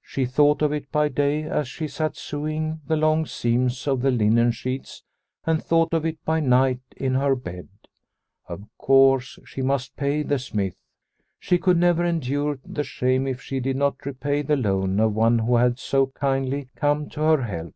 She 0.00 0.24
thought 0.24 0.62
of 0.62 0.72
it 0.72 0.90
by 0.90 1.10
day 1.10 1.42
as 1.42 1.68
she 1.68 1.88
sat 1.88 2.16
sewing 2.16 2.80
the 2.86 2.96
long 2.96 3.26
seams 3.26 3.86
of 3.86 4.00
the 4.00 4.10
linen 4.10 4.50
sheets 4.50 5.04
and 5.44 5.62
thought 5.62 5.92
of 5.92 6.06
it 6.06 6.24
by 6.24 6.40
night 6.40 6.80
in 6.96 7.16
her 7.16 7.36
bed. 7.36 7.68
Of 8.48 8.64
course, 8.78 9.38
she 9.44 9.60
must 9.60 9.94
pay 9.94 10.22
the 10.22 10.38
smith. 10.38 10.78
She 11.38 11.58
could 11.58 11.76
never 11.76 12.02
endure 12.02 12.58
the 12.64 12.82
shame 12.82 13.26
if 13.26 13.42
she 13.42 13.60
did 13.60 13.76
not 13.76 14.06
repay 14.06 14.40
the 14.40 14.56
loan 14.56 14.98
of 15.00 15.12
one 15.14 15.40
who 15.40 15.56
had 15.56 15.78
so 15.78 16.06
kindly 16.06 16.70
come 16.74 17.10
to 17.10 17.20
her 17.20 17.42
help. 17.42 17.74